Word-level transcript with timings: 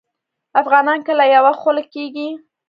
افغانان 0.61 0.99
کله 1.07 1.23
یوه 1.35 1.53
خوله 1.59 1.83
کیږي؟ 1.93 2.27